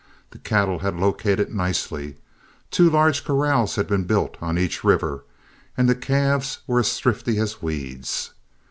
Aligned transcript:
The 0.31 0.39
cattle 0.39 0.79
had 0.79 0.95
located 0.95 1.53
nicely, 1.53 2.17
two 2.71 2.89
large 2.89 3.23
corrals 3.23 3.75
had 3.75 3.85
been 3.85 4.05
built 4.05 4.35
on 4.41 4.57
each 4.57 4.83
river, 4.83 5.25
and 5.77 5.87
the 5.87 5.93
calves 5.93 6.57
were 6.65 6.79
as 6.79 6.97
thrifty 6.97 7.37
as 7.37 7.61
weeds. 7.61 8.31